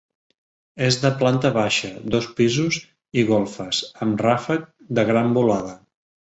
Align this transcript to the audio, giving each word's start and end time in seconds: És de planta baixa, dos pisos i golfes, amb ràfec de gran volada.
És 0.85 0.95
de 1.01 1.09
planta 1.19 1.51
baixa, 1.57 1.89
dos 2.15 2.29
pisos 2.39 2.79
i 3.23 3.27
golfes, 3.33 3.83
amb 4.07 4.25
ràfec 4.27 4.67
de 5.01 5.05
gran 5.13 5.31
volada. 5.39 5.79